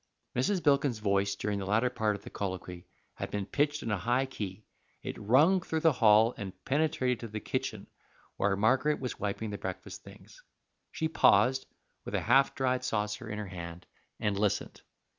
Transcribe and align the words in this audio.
Mrs. 0.35 0.63
Bilkin's 0.63 0.97
voice 0.97 1.35
during 1.35 1.59
the 1.59 1.65
latter 1.67 1.91
part 1.91 2.15
of 2.15 2.23
the 2.23 2.31
colloquy 2.31 2.87
had 3.13 3.29
been 3.29 3.45
pitched 3.45 3.83
in 3.83 3.91
a 3.91 3.99
high 3.99 4.25
key; 4.25 4.65
it 5.03 5.15
rung 5.19 5.61
through 5.61 5.81
the 5.81 5.91
hall 5.91 6.33
and 6.37 6.53
penetrated 6.65 7.19
to 7.19 7.27
the 7.27 7.39
kitchen, 7.39 7.85
where 8.35 8.55
Margaret 8.55 8.99
was 8.99 9.19
wiping 9.19 9.51
the 9.51 9.59
breakfast 9.59 10.03
things. 10.03 10.41
She 10.91 11.07
paused 11.07 11.67
with 12.03 12.15
a 12.15 12.21
half 12.21 12.55
dried 12.55 12.83
saucer 12.83 13.29
in 13.29 13.37
her 13.37 13.45
hand, 13.49 13.85
and 14.19 14.39
listened. 14.39 14.81